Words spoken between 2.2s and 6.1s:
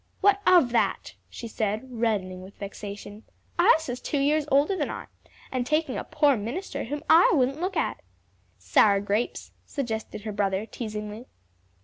with vexation. "Isa's two years older than I, and taking a